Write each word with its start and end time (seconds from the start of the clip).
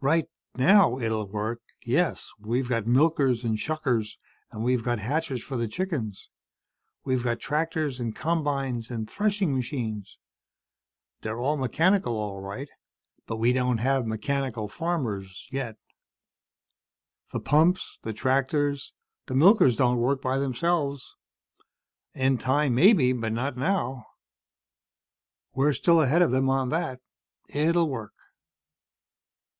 "Right 0.00 0.26
now, 0.56 0.98
it'll 0.98 1.28
work. 1.28 1.60
Yes, 1.86 2.32
we've 2.40 2.68
got 2.68 2.88
milkers 2.88 3.44
and 3.44 3.56
shuckers, 3.56 4.16
and 4.50 4.64
we've 4.64 4.82
got 4.82 4.98
hatchers 4.98 5.40
for 5.40 5.56
the 5.56 5.68
chickens. 5.68 6.30
We've 7.04 7.22
got 7.22 7.38
tractors 7.38 8.00
and 8.00 8.12
combines 8.12 8.90
and 8.90 9.08
threshing 9.08 9.54
machines. 9.54 10.18
They're 11.20 11.38
all 11.38 11.56
mechanical, 11.56 12.16
all 12.16 12.40
right. 12.40 12.68
But 13.28 13.36
we 13.36 13.52
don't 13.52 13.78
have 13.78 14.04
mechanical 14.04 14.66
farmers, 14.68 15.46
yet. 15.52 15.76
The 17.32 17.38
pumps, 17.38 18.00
the 18.02 18.12
tractors, 18.12 18.92
the 19.26 19.34
milkers 19.34 19.76
don't 19.76 19.98
work 19.98 20.20
by 20.20 20.40
themselves. 20.40 21.14
In 22.14 22.36
time, 22.36 22.74
maybe. 22.74 23.12
Not 23.12 23.56
now. 23.56 24.06
We're 25.54 25.72
still 25.72 26.00
ahead 26.02 26.20
of 26.22 26.32
them 26.32 26.50
on 26.50 26.70
that. 26.70 27.00
It'll 27.48 27.88
work." 27.88 28.14